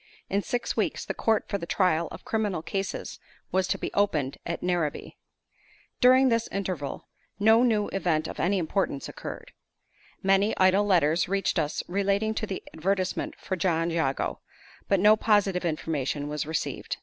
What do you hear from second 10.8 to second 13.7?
letters reached us relating to the advertisement for